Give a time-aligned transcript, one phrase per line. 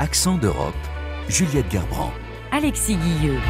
[0.00, 0.74] Accent d'Europe,
[1.28, 2.12] Juliette Gerbrand.
[2.52, 3.40] Alexis Guilleux.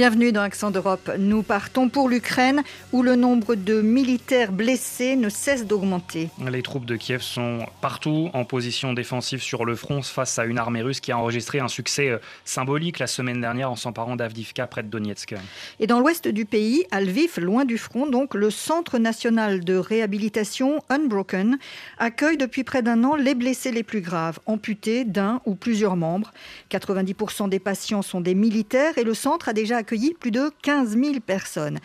[0.00, 1.10] Bienvenue dans Accent d'Europe.
[1.18, 6.30] Nous partons pour l'Ukraine où le nombre de militaires blessés ne cesse d'augmenter.
[6.50, 10.56] Les troupes de Kiev sont partout en position défensive sur le front face à une
[10.56, 14.66] armée russe qui a enregistré un succès euh, symbolique la semaine dernière en s'emparant d'Avdivka
[14.66, 15.34] près de Donetsk.
[15.80, 19.76] Et dans l'ouest du pays, à Lviv, loin du front, donc le Centre national de
[19.76, 21.58] réhabilitation Unbroken
[21.98, 26.32] accueille depuis près d'un an les blessés les plus graves, amputés d'un ou plusieurs membres.
[26.70, 30.96] 90% des patients sont des militaires et le centre a déjà accueilli plus de 15
[30.96, 31.78] 000 personnes.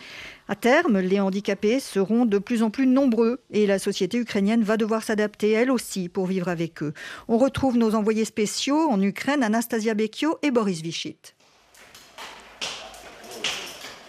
[0.48, 4.76] À terme, les handicapés seront de plus en plus nombreux et la société ukrainienne va
[4.76, 6.92] devoir s'adapter elle aussi pour vivre avec eux.
[7.28, 11.16] On retrouve nos envoyés spéciaux en Ukraine, Anastasia Bekio et Boris Vichit.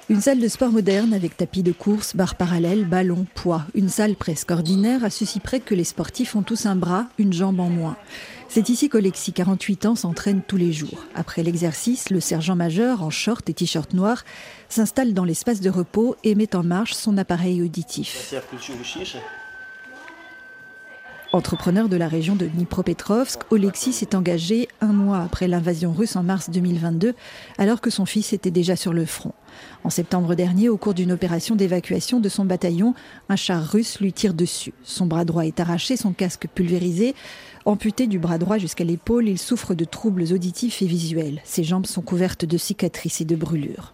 [0.09, 3.63] Une salle de sport moderne avec tapis de course, barres parallèles, ballons, poids.
[3.75, 7.33] Une salle presque ordinaire à ceci près que les sportifs ont tous un bras, une
[7.33, 7.97] jambe en moins.
[8.49, 11.05] C'est ici qu'Olexi, 48 ans, s'entraîne tous les jours.
[11.15, 14.23] Après l'exercice, le sergent-major, en short et t-shirt noir,
[14.69, 18.33] s'installe dans l'espace de repos et met en marche son appareil auditif.
[21.37, 26.23] Entrepreneur de la région de Dnipropetrovsk, Olexis s'est engagé un mois après l'invasion russe en
[26.23, 27.13] mars 2022,
[27.59, 29.33] alors que son fils était déjà sur le front.
[29.83, 32.95] En septembre dernier, au cours d'une opération d'évacuation de son bataillon,
[33.29, 34.73] un char russe lui tire dessus.
[34.81, 37.13] Son bras droit est arraché, son casque pulvérisé.
[37.65, 41.39] Amputé du bras droit jusqu'à l'épaule, il souffre de troubles auditifs et visuels.
[41.43, 43.93] Ses jambes sont couvertes de cicatrices et de brûlures.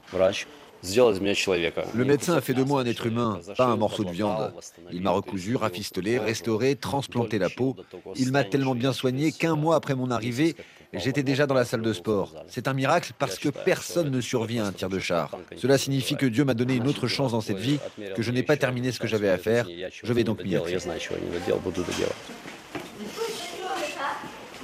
[0.84, 4.54] Le médecin a fait de moi un être humain, pas un morceau de viande.
[4.92, 7.76] Il m'a recousu, rafistolé, restauré, transplanté la peau.
[8.18, 10.56] Il m'a tellement bien soigné qu'un mois après mon arrivée,
[10.94, 12.36] j'étais déjà dans la salle de sport.
[12.48, 15.38] C'est un miracle parce que personne ne survit à un tir de char.
[15.56, 17.80] Cela signifie que Dieu m'a donné une autre chance dans cette vie,
[18.16, 19.68] que je n'ai pas terminé ce que j'avais à faire.
[20.04, 20.58] Je vais donc m'y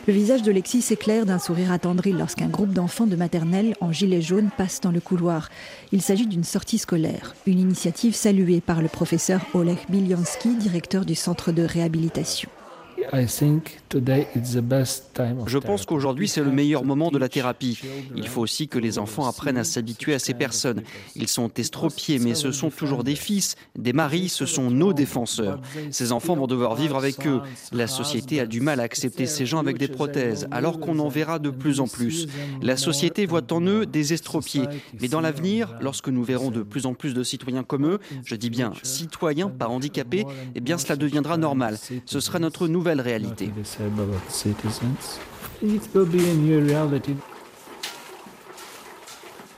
[0.09, 4.23] le visage de Lexi s'éclaire d'un sourire attendri lorsqu'un groupe d'enfants de maternelle en gilet
[4.23, 5.49] jaune passe dans le couloir.
[5.91, 11.13] Il s'agit d'une sortie scolaire, une initiative saluée par le professeur Oleg Bilyansky, directeur du
[11.13, 12.49] centre de réhabilitation.
[15.47, 17.79] Je pense qu'aujourd'hui c'est le meilleur moment de la thérapie.
[18.15, 20.83] Il faut aussi que les enfants apprennent à s'habituer à ces personnes.
[21.15, 25.59] Ils sont estropiés, mais ce sont toujours des fils, des maris, ce sont nos défenseurs.
[25.91, 27.41] Ces enfants vont devoir vivre avec eux.
[27.71, 31.09] La société a du mal à accepter ces gens avec des prothèses, alors qu'on en
[31.09, 32.27] verra de plus en plus.
[32.61, 34.65] La société voit en eux des estropiés.
[35.01, 38.35] Mais dans l'avenir, lorsque nous verrons de plus en plus de citoyens comme eux, je
[38.35, 41.77] dis bien citoyens, pas handicapés, eh bien cela deviendra normal.
[42.05, 43.51] Ce sera notre nouvelle réalité.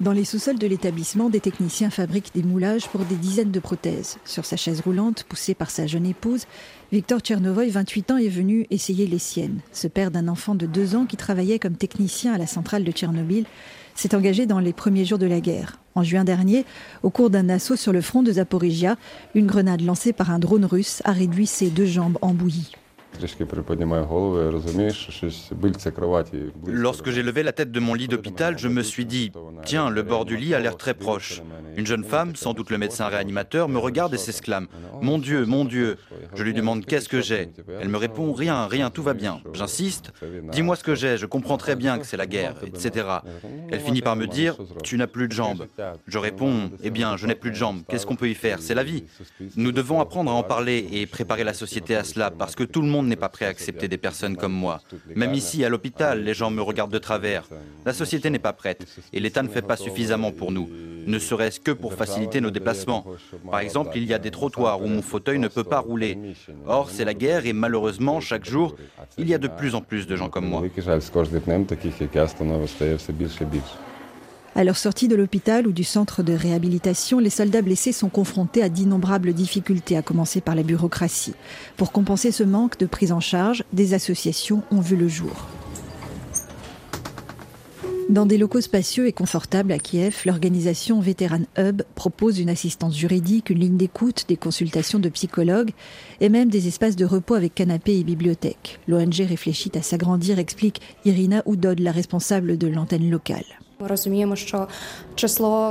[0.01, 4.17] Dans les sous-sols de l'établissement, des techniciens fabriquent des moulages pour des dizaines de prothèses.
[4.25, 6.47] Sur sa chaise roulante, poussée par sa jeune épouse,
[6.91, 9.59] Victor Tchernovoy, 28 ans, est venu essayer les siennes.
[9.71, 12.91] Ce père d'un enfant de 2 ans qui travaillait comme technicien à la centrale de
[12.91, 13.45] Tchernobyl
[13.93, 15.77] s'est engagé dans les premiers jours de la guerre.
[15.93, 16.65] En juin dernier,
[17.03, 18.95] au cours d'un assaut sur le front de Zaporizhia,
[19.35, 22.71] une grenade lancée par un drone russe a réduit ses deux jambes en bouillie.
[26.65, 29.31] Lorsque j'ai levé la tête de mon lit d'hôpital, je me suis dit,
[29.63, 31.41] tiens, le bord du lit a l'air très proche.
[31.77, 34.67] Une jeune femme, sans doute le médecin réanimateur, me regarde et s'exclame,
[35.01, 35.97] mon Dieu, mon Dieu.
[36.33, 37.49] Je lui demande qu'est-ce que j'ai?
[37.79, 39.41] Elle me répond, rien, rien, tout va bien.
[39.53, 40.11] J'insiste,
[40.51, 43.07] dis-moi ce que j'ai, je comprends très bien que c'est la guerre, etc.
[43.69, 45.67] Elle finit par me dire, tu n'as plus de jambes.
[46.07, 48.61] Je réponds, eh bien, je n'ai plus de jambes, qu'est-ce qu'on peut y faire?
[48.61, 49.03] C'est la vie.
[49.55, 52.81] Nous devons apprendre à en parler et préparer la société à cela, parce que tout
[52.81, 54.81] le monde n'est pas prêt à accepter des personnes comme moi.
[55.15, 57.47] Même ici, à l'hôpital, les gens me regardent de travers.
[57.85, 60.69] La société n'est pas prête et l'État ne fait pas suffisamment pour nous,
[61.05, 63.05] ne serait-ce que pour faciliter nos déplacements.
[63.49, 66.17] Par exemple, il y a des trottoirs où mon fauteuil ne peut pas rouler.
[66.65, 68.75] Or, c'est la guerre et malheureusement, chaque jour,
[69.17, 70.63] il y a de plus en plus de gens comme moi.
[74.53, 78.61] À leur sortie de l'hôpital ou du centre de réhabilitation, les soldats blessés sont confrontés
[78.61, 81.35] à d'innombrables difficultés, à commencer par la bureaucratie.
[81.77, 85.47] Pour compenser ce manque de prise en charge, des associations ont vu le jour.
[88.11, 93.49] Dans des locaux spacieux et confortables à Kiev, l'organisation Veteran Hub propose une assistance juridique,
[93.49, 95.71] une ligne d'écoute, des consultations de psychologues
[96.19, 98.81] et même des espaces de repos avec canapé et bibliothèque.
[98.89, 103.45] L'ONG réfléchit à s'agrandir, explique Irina Oudod, la responsable de l'antenne locale.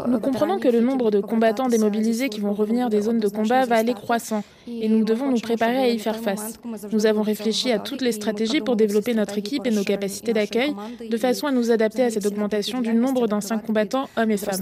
[0.09, 3.65] Nous comprenons que le nombre de combattants démobilisés qui vont revenir des zones de combat
[3.67, 6.59] va aller croissant et nous devons nous préparer à y faire face.
[6.93, 10.75] Nous avons réfléchi à toutes les stratégies pour développer notre équipe et nos capacités d'accueil
[11.09, 14.61] de façon à nous adapter à cette augmentation du nombre d'anciens combattants, hommes et femmes.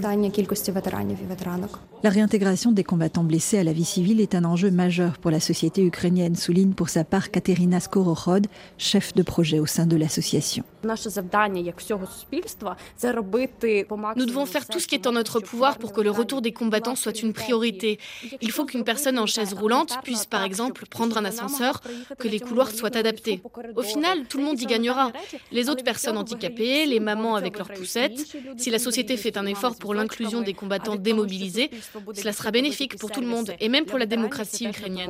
[2.03, 5.39] La réintégration des combattants blessés à la vie civile est un enjeu majeur pour la
[5.39, 8.47] société ukrainienne, souligne pour sa part Katerina Skorokhod,
[8.77, 10.63] chef de projet au sein de l'association.
[14.15, 16.51] Nous devons faire tout ce qui est en notre pouvoir pour que le retour des
[16.53, 17.99] combattants soit une priorité.
[18.41, 21.81] Il faut qu'une personne en chaise roulante puisse, par exemple, prendre un ascenseur,
[22.17, 23.41] que les couloirs soient adaptés.
[23.75, 25.11] Au final, tout le monde y gagnera.
[25.51, 28.19] Les autres personnes handicapées, les mamans avec leurs poussettes.
[28.57, 31.69] Si la société fait un effort pour l'inclusion des combattants démobilisés,
[32.13, 35.09] cela sera bénéfique pour tout le monde et même pour la démocratie ukrainienne.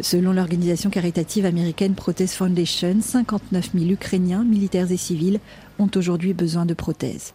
[0.00, 5.40] Selon l'organisation caritative américaine Protest Foundation, 59 000 Ukrainiens, militaires et civils,
[5.78, 7.34] ont aujourd'hui besoin de prothèses.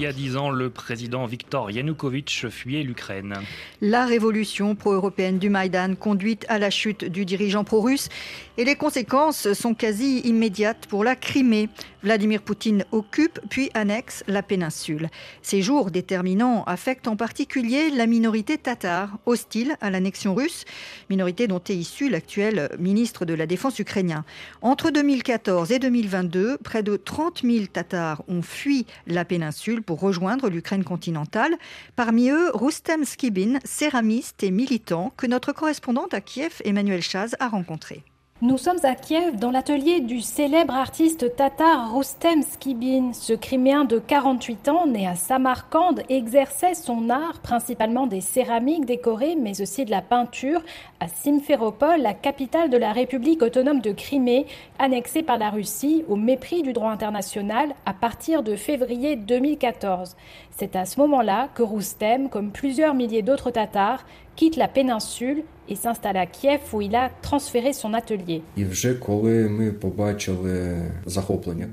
[0.00, 3.34] Il y a dix ans, le président Viktor Yanukovych fuyait l'Ukraine.
[3.82, 8.08] La révolution pro-européenne du Maïdan conduite à la chute du dirigeant pro-russe
[8.56, 11.68] et les conséquences sont quasi immédiates pour la Crimée.
[12.02, 15.10] Vladimir Poutine occupe puis annexe la péninsule.
[15.42, 20.64] Ces jours déterminants affectent en particulier la minorité tatare, hostile à l'annexion russe,
[21.10, 24.24] minorité dont est issu l'actuel ministre de la Défense ukrainien.
[24.62, 30.48] Entre 2014 et 2022, près de 30 000 Tatars ont fui la péninsule pour rejoindre
[30.48, 31.56] l'Ukraine continentale.
[31.96, 37.48] Parmi eux, Rustem Skibin, céramiste et militant que notre correspondante à Kiev, Emmanuel Chaz, a
[37.48, 38.04] rencontré.
[38.42, 43.12] Nous sommes à Kiev dans l'atelier du célèbre artiste tatar Rustem Skibin.
[43.12, 49.36] Ce Criméen de 48 ans, né à Samarcande, exerçait son art, principalement des céramiques décorées,
[49.38, 50.62] mais aussi de la peinture,
[51.00, 54.46] à Simferopol, la capitale de la République autonome de Crimée,
[54.78, 60.16] annexée par la Russie au mépris du droit international à partir de février 2014.
[60.50, 64.06] C'est à ce moment-là que Rustem, comme plusieurs milliers d'autres Tatars,
[64.40, 68.40] quitte la péninsule et s'installe à Kiev où il a transféré son atelier.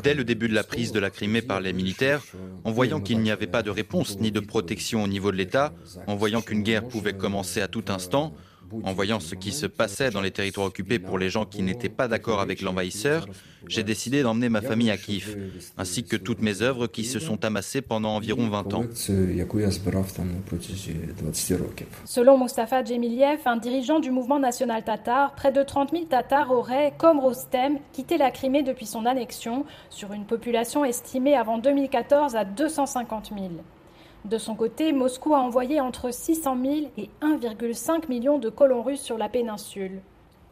[0.03, 2.21] Dès le début de la prise de la Crimée par les militaires,
[2.65, 5.71] en voyant qu'il n'y avait pas de réponse ni de protection au niveau de l'État,
[6.07, 8.33] en voyant qu'une guerre pouvait commencer à tout instant,
[8.83, 11.89] en voyant ce qui se passait dans les territoires occupés pour les gens qui n'étaient
[11.89, 13.27] pas d'accord avec l'envahisseur,
[13.67, 15.37] j'ai décidé d'emmener ma famille à Kiev,
[15.77, 18.85] ainsi que toutes mes œuvres qui se sont amassées pendant environ 20 ans.
[22.05, 26.93] Selon Mustafa Djemiliev, un dirigeant du mouvement national tatar, près de 30 000 Tatars auraient,
[26.97, 32.45] comme Rostem, quitté la Crimée depuis son annexion, sur une population estimée avant 2014 à
[32.45, 33.49] 250 000.
[34.29, 39.01] De son côté, Moscou a envoyé entre 600 000 et 1,5 million de colons russes
[39.01, 40.01] sur la péninsule.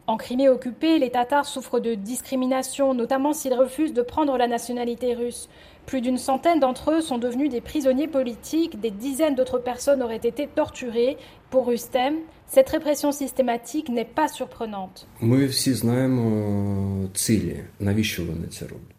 [0.07, 5.13] En Crimée occupée, les Tatars souffrent de discrimination, notamment s'ils refusent de prendre la nationalité
[5.13, 5.49] russe.
[5.87, 10.15] Plus d'une centaine d'entre eux sont devenus des prisonniers politiques, des dizaines d'autres personnes auraient
[10.15, 11.17] été torturées.
[11.49, 12.15] Pour Rustem,
[12.47, 15.05] cette répression systématique n'est pas surprenante.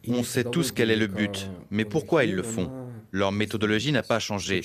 [0.06, 2.70] On sait tous quel est le but, mais pourquoi ils le font?
[3.16, 4.60] Leur méthodologie n'a pas changé.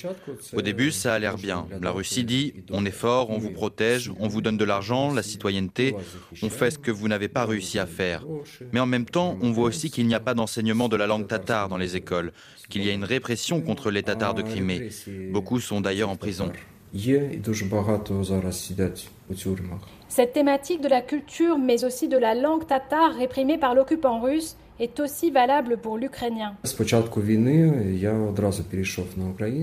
[0.52, 1.66] Au début, ça a l'air bien.
[1.80, 5.22] La Russie dit on est fort, on vous protège, on vous donne de l'argent, la
[5.22, 5.94] citoyenneté,
[6.42, 8.24] on fait ce que vous n'avez pas réussi à faire.
[8.72, 11.26] Mais en même temps, on voit aussi qu'il n'y a pas d'enseignement de la langue
[11.26, 12.32] tatare dans les écoles,
[12.68, 14.90] qu'il y a une répression contre les Tatars de Crimée.
[15.30, 16.52] Beaucoup sont d'ailleurs en prison.
[20.08, 24.56] Cette thématique de la culture, mais aussi de la langue tatare réprimée par l'occupant russe,
[24.80, 26.56] est aussi valable pour l'Ukrainien.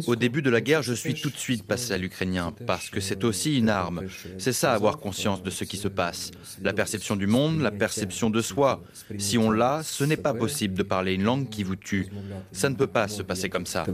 [0.07, 2.99] Au début de la guerre, je suis tout de suite passé à l'ukrainien parce que
[2.99, 4.03] c'est aussi une arme.
[4.37, 6.31] C'est ça avoir conscience de ce qui se passe.
[6.61, 8.81] La perception du monde, la perception de soi.
[9.17, 12.07] Si on l'a, ce n'est pas possible de parler une langue qui vous tue.
[12.51, 13.85] Ça ne peut pas se passer comme ça.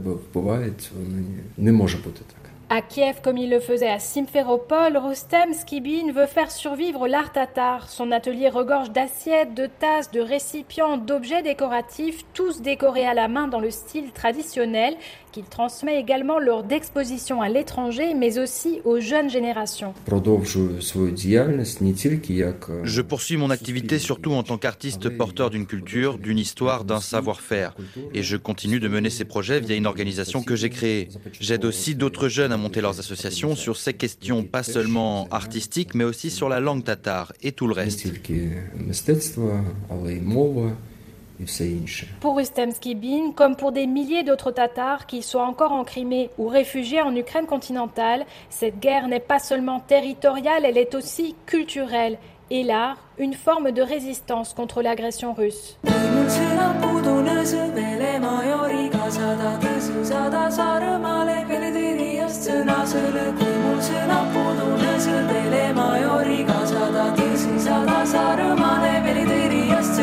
[2.68, 7.88] À Kiev, comme il le faisait à Simferopol, Rustem Skibin veut faire survivre l'art tatar.
[7.88, 13.46] Son atelier regorge d'assiettes, de tasses, de récipients, d'objets décoratifs, tous décorés à la main
[13.46, 14.96] dans le style traditionnel,
[15.30, 19.94] qu'il transmet également lors d'expositions à l'étranger, mais aussi aux jeunes générations.
[22.82, 27.76] Je poursuis mon activité surtout en tant qu'artiste porteur d'une culture, d'une histoire, d'un savoir-faire.
[28.12, 31.10] Et je continue de mener ces projets via une organisation que j'ai créée.
[31.38, 36.04] J'aide aussi d'autres jeunes à monter leurs associations sur ces questions, pas seulement artistiques, mais
[36.04, 38.06] aussi sur la langue tatare et tout le reste.
[42.20, 46.48] Pour Rustem Skibin, comme pour des milliers d'autres Tatars qui soient encore en Crimée ou
[46.48, 52.18] réfugiés en Ukraine continentale, cette guerre n'est pas seulement territoriale, elle est aussi culturelle.
[52.50, 55.76] Et l'art, une forme de résistance contre l'agression russe.
[62.96, 69.26] lapsele, kui mul sõna pudunes, õdel ema ja origa sada tilsi, sada sa rõõmane, veli
[69.28, 69.95] tõrjast.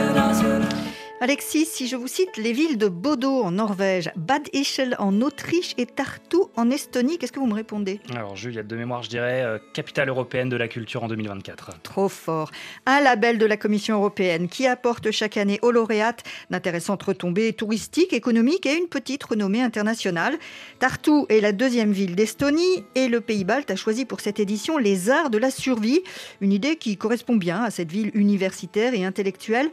[1.24, 5.74] Alexis, si je vous cite les villes de Bodo en Norvège, Bad Ischl en Autriche
[5.77, 8.01] et Tartu en Estonie, qu'est-ce que vous me répondez?
[8.13, 11.80] Alors Juliette, de mémoire, je dirais euh, capitale européenne de la culture en 2024.
[11.82, 12.51] Trop fort.
[12.86, 18.12] Un label de la Commission européenne qui apporte chaque année aux lauréates d'intéressantes retombées touristiques,
[18.12, 20.38] économiques et une petite renommée internationale.
[20.80, 24.77] Tartu est la deuxième ville d'Estonie et le Pays Balte a choisi pour cette édition
[24.77, 26.01] les arts de la survie,
[26.42, 29.70] une idée qui correspond bien à cette ville universitaire et intellectuelle.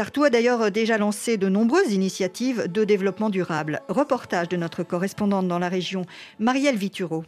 [0.00, 3.82] Tartu a d'ailleurs déjà lancé de nombreuses initiatives de développement durable.
[3.90, 6.06] Reportage de notre correspondante dans la région,
[6.38, 7.22] Marielle Vituro.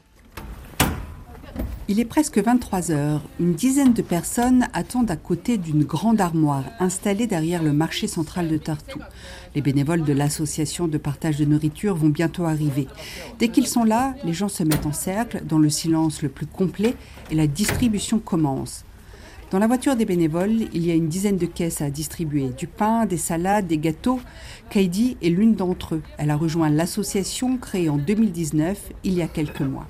[1.89, 3.21] Il est presque 23 heures.
[3.39, 8.49] Une dizaine de personnes attendent à côté d'une grande armoire installée derrière le marché central
[8.49, 9.01] de Tartu.
[9.55, 12.89] Les bénévoles de l'association de partage de nourriture vont bientôt arriver.
[13.39, 16.47] Dès qu'ils sont là, les gens se mettent en cercle dans le silence le plus
[16.47, 16.95] complet
[17.31, 18.87] et la distribution commence.
[19.53, 22.67] Dans la voiture des bénévoles, il y a une dizaine de caisses à distribuer, du
[22.67, 24.19] pain, des salades, des gâteaux.
[24.71, 26.03] Kaidi est l'une d'entre eux.
[26.17, 29.87] Elle a rejoint l'association créée en 2019, il y a quelques mois.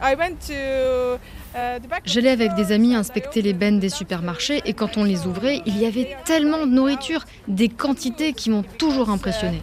[2.05, 5.79] J'allais avec des amis inspecter les bennes des supermarchés et quand on les ouvrait, il
[5.79, 9.61] y avait tellement de nourriture, des quantités qui m'ont toujours impressionné.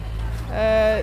[0.52, 1.02] Euh,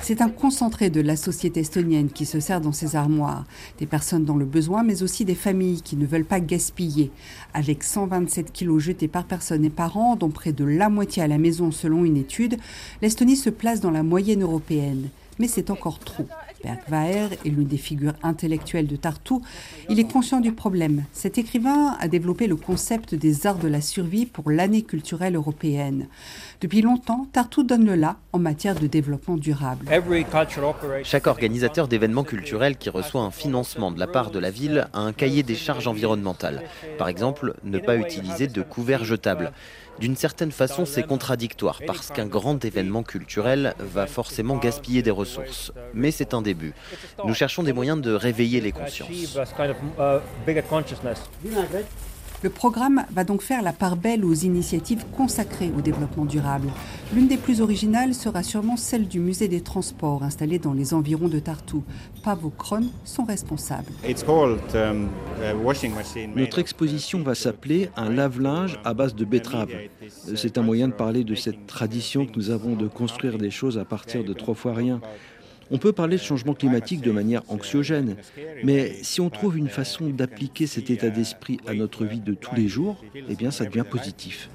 [0.00, 3.44] C'est un concentré de la société estonienne qui se sert dans ces armoires.
[3.78, 7.10] Des personnes dans le besoin, mais aussi des familles qui ne veulent pas gaspiller.
[7.52, 11.28] Avec 127 kilos jetés par personne et par an, dont près de la moitié à
[11.28, 12.56] la maison selon une étude,
[13.02, 15.08] l'Estonie se place dans la moyenne européenne.
[15.38, 16.26] Mais c'est encore trop.
[16.64, 19.34] Bergvaer est l'une des figures intellectuelles de Tartu.
[19.90, 21.04] Il est conscient du problème.
[21.12, 26.06] Cet écrivain a développé le concept des arts de la survie pour l'année culturelle européenne.
[26.62, 29.86] Depuis longtemps, Tartu donne le là en matière de développement durable.
[31.02, 35.00] Chaque organisateur d'événements culturels qui reçoit un financement de la part de la ville a
[35.00, 36.62] un cahier des charges environnementales.
[36.96, 39.52] Par exemple, ne pas utiliser de couverts jetables.
[39.98, 45.72] D'une certaine façon, c'est contradictoire parce qu'un grand événement culturel va forcément gaspiller des ressources.
[45.92, 46.74] Mais c'est un début.
[47.24, 49.38] Nous cherchons des moyens de réveiller les consciences.
[52.44, 56.68] Le programme va donc faire la part belle aux initiatives consacrées au développement durable.
[57.14, 61.28] L'une des plus originales sera sûrement celle du musée des transports installé dans les environs
[61.28, 61.78] de Tartu.
[62.22, 63.86] Pavo Kron, son responsable.
[64.74, 65.08] Um,
[66.36, 69.70] Notre exposition va s'appeler Un lave-linge à base de betterave.
[70.34, 73.78] C'est un moyen de parler de cette tradition que nous avons de construire des choses
[73.78, 75.00] à partir de trois fois rien.
[75.70, 78.16] On peut parler de changement climatique de manière anxiogène,
[78.62, 82.54] mais si on trouve une façon d'appliquer cet état d'esprit à notre vie de tous
[82.54, 84.50] les jours, eh bien ça devient positif.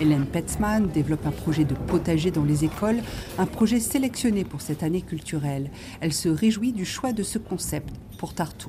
[0.00, 2.98] Hélène Petzman développe un projet de potager dans les écoles,
[3.38, 5.70] un projet sélectionné pour cette année culturelle.
[6.00, 8.66] Elle se réjouit du choix de ce concept pour Tartu.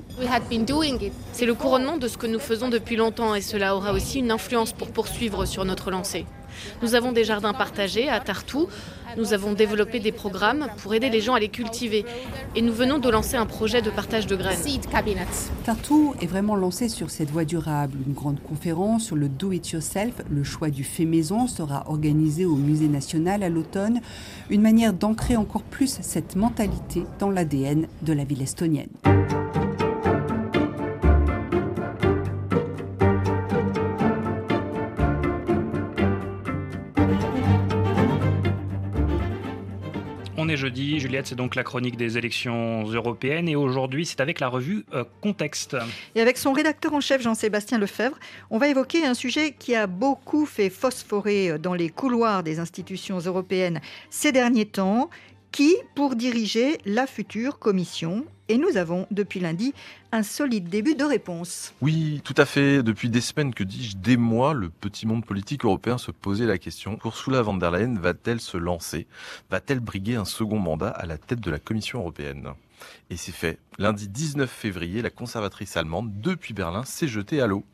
[1.32, 4.30] C'est le couronnement de ce que nous faisons depuis longtemps et cela aura aussi une
[4.30, 6.24] influence pour poursuivre sur notre lancée.
[6.82, 8.58] Nous avons des jardins partagés à Tartu.
[9.16, 12.04] Nous avons développé des programmes pour aider les gens à les cultiver.
[12.56, 14.56] Et nous venons de lancer un projet de partage de graines.
[15.64, 17.98] Tartu est vraiment lancé sur cette voie durable.
[18.06, 22.88] Une grande conférence sur le do-it-yourself, le choix du fait maison, sera organisée au Musée
[22.88, 24.00] national à l'automne.
[24.50, 28.88] Une manière d'ancrer encore plus cette mentalité dans l'ADN de la ville estonienne.
[41.24, 43.48] C'est donc la chronique des élections européennes.
[43.48, 45.76] Et aujourd'hui, c'est avec la revue euh, Contexte.
[46.14, 48.18] Et avec son rédacteur en chef, Jean-Sébastien Lefebvre,
[48.50, 52.58] on va évoquer un sujet qui a beaucoup fait phosphorer euh, dans les couloirs des
[52.58, 55.10] institutions européennes ces derniers temps.
[55.52, 59.74] Qui pour diriger la future commission et nous avons, depuis lundi,
[60.10, 61.74] un solide début de réponse.
[61.82, 62.82] Oui, tout à fait.
[62.82, 66.56] Depuis des semaines, que dis-je, des mois, le petit monde politique européen se posait la
[66.56, 66.98] question.
[67.04, 69.06] Ursula von der Leyen va-t-elle se lancer?
[69.50, 72.48] Va-t-elle briguer un second mandat à la tête de la Commission européenne?
[73.10, 73.58] Et c'est fait.
[73.78, 77.64] Lundi 19 février, la conservatrice allemande, depuis Berlin, s'est jetée à l'eau.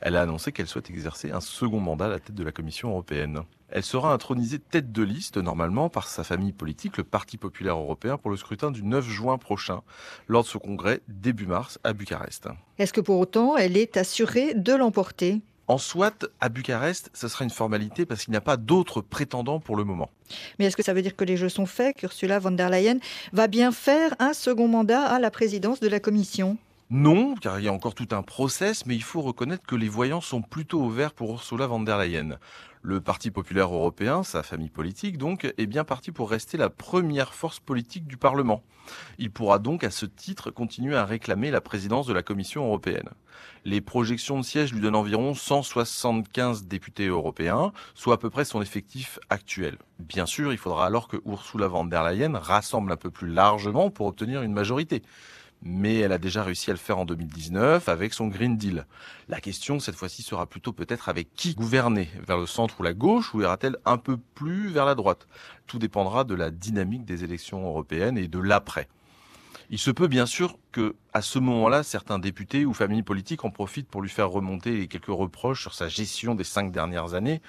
[0.00, 2.88] Elle a annoncé qu'elle souhaite exercer un second mandat à la tête de la Commission
[2.88, 3.42] européenne.
[3.68, 8.16] Elle sera intronisée tête de liste, normalement, par sa famille politique, le Parti populaire européen,
[8.16, 9.80] pour le scrutin du 9 juin prochain,
[10.28, 12.48] lors de ce congrès début mars à Bucarest.
[12.78, 15.40] Est-ce que pour autant, elle est assurée de l'emporter?
[15.66, 19.58] En soit, à Bucarest, ce sera une formalité parce qu'il n'y a pas d'autres prétendants
[19.58, 20.10] pour le moment.
[20.60, 22.98] Mais est-ce que ça veut dire que les jeux sont faits, qu'Ursula von der Leyen
[23.32, 26.56] va bien faire un second mandat à la présidence de la Commission?
[26.88, 29.88] Non, car il y a encore tout un process, mais il faut reconnaître que les
[29.88, 32.38] voyants sont plutôt ouverts pour Ursula von der Leyen.
[32.88, 37.34] Le Parti populaire européen, sa famille politique donc, est bien parti pour rester la première
[37.34, 38.62] force politique du Parlement.
[39.18, 43.08] Il pourra donc à ce titre continuer à réclamer la présidence de la Commission européenne.
[43.64, 48.62] Les projections de sièges lui donnent environ 175 députés européens, soit à peu près son
[48.62, 49.78] effectif actuel.
[49.98, 53.90] Bien sûr, il faudra alors que Ursula von der Leyen rassemble un peu plus largement
[53.90, 55.02] pour obtenir une majorité
[55.62, 58.86] mais elle a déjà réussi à le faire en 2019 avec son Green Deal.
[59.28, 62.94] La question cette fois-ci sera plutôt peut-être avec qui gouverner, vers le centre ou la
[62.94, 65.26] gauche, ou ira-t-elle un peu plus vers la droite?
[65.66, 68.88] Tout dépendra de la dynamique des élections européennes et de l'après.
[69.68, 73.50] Il se peut bien sûr que, à ce moment-là, certains députés ou familles politiques en
[73.50, 77.42] profitent pour lui faire remonter quelques reproches sur sa gestion des cinq dernières années.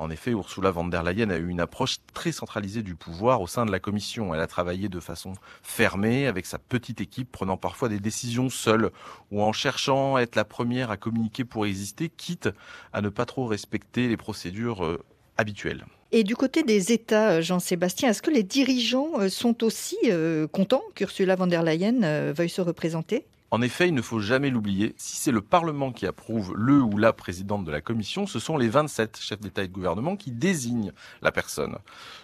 [0.00, 3.46] En effet, Ursula von der Leyen a eu une approche très centralisée du pouvoir au
[3.46, 4.34] sein de la Commission.
[4.34, 8.92] Elle a travaillé de façon fermée, avec sa petite équipe, prenant parfois des décisions seule,
[9.30, 12.48] ou en cherchant à être la première à communiquer pour exister, quitte
[12.94, 15.04] à ne pas trop respecter les procédures euh,
[15.36, 15.84] habituelles.
[16.12, 19.98] Et du côté des États, euh, Jean-Sébastien, est-ce que les dirigeants euh, sont aussi
[20.50, 23.26] contents qu'Ursula von der Leyen veuille se représenter?
[23.52, 26.98] En effet, il ne faut jamais l'oublier, si c'est le Parlement qui approuve le ou
[26.98, 30.30] la présidente de la Commission, ce sont les 27 chefs d'État et de gouvernement qui
[30.30, 31.76] désignent la personne.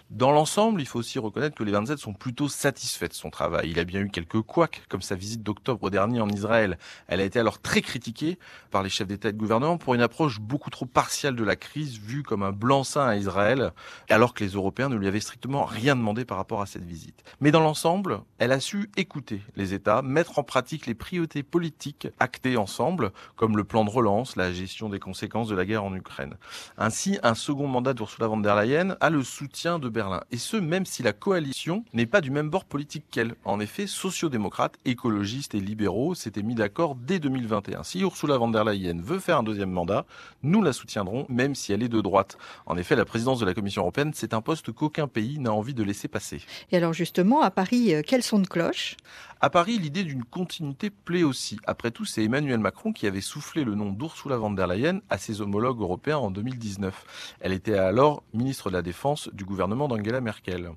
[0.09, 3.69] Dans l'ensemble, il faut aussi reconnaître que les 27 sont plutôt satisfaits de son travail.
[3.71, 6.77] Il a bien eu quelques couacs, comme sa visite d'octobre dernier en Israël.
[7.09, 8.39] Elle a été alors très critiquée
[8.71, 11.57] par les chefs d'État et de gouvernement pour une approche beaucoup trop partiale de la
[11.57, 13.73] crise, vue comme un blanc-seing à Israël,
[14.09, 17.21] alors que les Européens ne lui avaient strictement rien demandé par rapport à cette visite.
[17.41, 22.07] Mais dans l'ensemble, elle a su écouter les États, mettre en pratique les priorités politiques
[22.17, 25.93] actées ensemble, comme le plan de relance, la gestion des conséquences de la guerre en
[25.93, 26.35] Ukraine.
[26.77, 30.21] Ainsi, un second mandat d'Ursula von der Leyen a le soutien de Berlin.
[30.31, 33.33] Et ce, même si la coalition n'est pas du même bord politique qu'elle.
[33.45, 37.81] En effet, sociodémocrates, écologistes et libéraux s'étaient mis d'accord dès 2021.
[37.81, 40.05] Si Ursula von der Leyen veut faire un deuxième mandat,
[40.43, 42.37] nous la soutiendrons, même si elle est de droite.
[42.67, 45.73] En effet, la présidence de la Commission européenne, c'est un poste qu'aucun pays n'a envie
[45.73, 46.41] de laisser passer.
[46.71, 48.97] Et alors justement, à Paris, euh, quels sont de cloche?
[49.39, 51.59] À Paris, l'idée d'une continuité plaît aussi.
[51.67, 55.19] Après tout, c'est Emmanuel Macron qui avait soufflé le nom d'Ursula von der Leyen à
[55.19, 57.37] ses homologues européens en 2019.
[57.39, 60.69] Elle était alors ministre de la Défense du gouvernement d'Angela Merkel.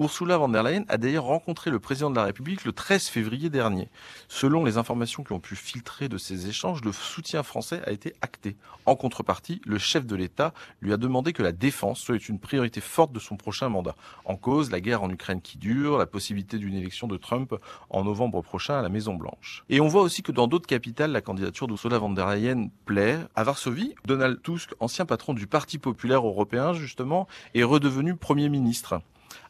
[0.00, 3.50] Ursula von der Leyen a d'ailleurs rencontré le président de la République le 13 février
[3.50, 3.88] dernier.
[4.28, 8.14] Selon les informations qui ont pu filtrer de ces échanges, le soutien français a été
[8.20, 8.56] acté.
[8.86, 12.80] En contrepartie, le chef de l'État lui a demandé que la défense soit une priorité
[12.80, 13.96] forte de son prochain mandat.
[14.24, 17.56] En cause, la guerre en Ukraine qui dure, la possibilité d'une élection de Trump
[17.90, 19.64] en novembre prochain à la Maison Blanche.
[19.68, 23.18] Et on voit aussi que dans d'autres capitales, la candidature d'Ursula von der Leyen plaît.
[23.34, 29.00] À Varsovie, Donald Tusk, ancien patron du Parti populaire européen justement, est redevenu Premier ministre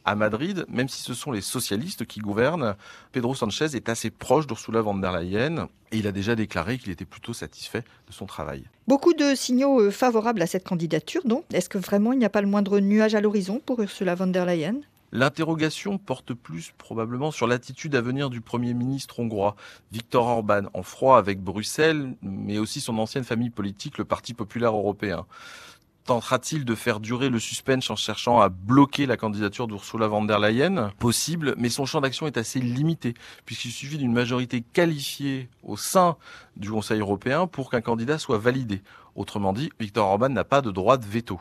[0.05, 2.77] à Madrid, même si ce sont les socialistes qui gouvernent,
[3.13, 6.93] Pedro Sanchez est assez proche d'Ursula von der Leyen et il a déjà déclaré qu'il
[6.93, 8.65] était plutôt satisfait de son travail.
[8.87, 11.45] Beaucoup de signaux euh, favorables à cette candidature, donc.
[11.53, 14.27] Est-ce que vraiment il n'y a pas le moindre nuage à l'horizon pour Ursula von
[14.27, 14.81] der Leyen?
[15.11, 19.57] L'interrogation porte plus probablement sur l'attitude à venir du Premier ministre hongrois,
[19.91, 24.75] Viktor Orban, en froid avec Bruxelles, mais aussi son ancienne famille politique, le Parti populaire
[24.75, 25.25] européen
[26.09, 30.39] tentera-t-il de faire durer le suspense en cherchant à bloquer la candidature d'Ursula von der
[30.39, 30.91] Leyen?
[30.99, 33.13] Possible, mais son champ d'action est assez limité,
[33.45, 36.17] puisqu'il suffit d'une majorité qualifiée au sein
[36.57, 38.81] du Conseil européen pour qu'un candidat soit validé.
[39.17, 41.39] Autrement dit, Viktor Orban n'a pas de droit de veto.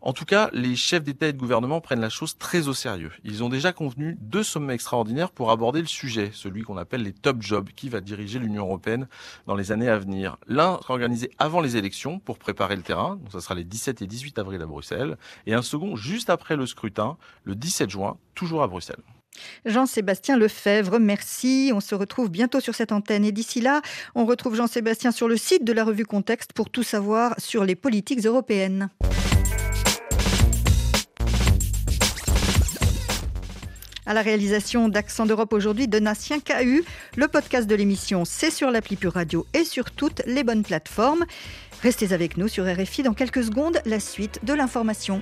[0.00, 3.10] En tout cas, les chefs d'État et de gouvernement prennent la chose très au sérieux.
[3.24, 7.12] Ils ont déjà convenu deux sommets extraordinaires pour aborder le sujet, celui qu'on appelle les
[7.12, 9.08] top jobs, qui va diriger l'Union européenne
[9.46, 10.36] dans les années à venir.
[10.46, 14.00] L'un sera organisé avant les élections pour préparer le terrain, donc ça sera les 17
[14.02, 18.18] et 18 avril à Bruxelles, et un second juste après le scrutin, le 17 juin,
[18.36, 19.02] toujours à Bruxelles.
[19.66, 21.70] Jean-Sébastien Lefebvre, merci.
[21.74, 23.24] On se retrouve bientôt sur cette antenne.
[23.24, 23.82] Et d'ici là,
[24.14, 27.76] on retrouve Jean-Sébastien sur le site de la revue Contexte pour tout savoir sur les
[27.76, 28.90] politiques européennes.
[34.08, 36.82] À la réalisation d'Accent d'Europe aujourd'hui, Donatien KU.
[37.16, 41.26] Le podcast de l'émission, c'est sur l'appli Pure Radio et sur toutes les bonnes plateformes.
[41.82, 45.20] Restez avec nous sur RFI dans quelques secondes, la suite de l'information.